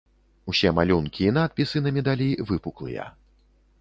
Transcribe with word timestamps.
Усе 0.51 0.71
малюнкі 0.77 1.27
і 1.31 1.35
надпісы 1.39 1.77
на 1.89 1.93
медалі 1.99 2.31
выпуклыя. 2.53 3.05